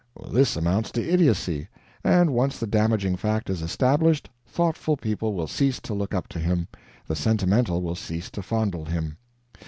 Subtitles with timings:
[0.31, 1.67] This amounts to idiocy,
[2.03, 6.39] and once the damaging fact is established, thoughtful people will cease to look up to
[6.39, 6.67] him,
[7.05, 9.17] the sentimental will cease to fondle him.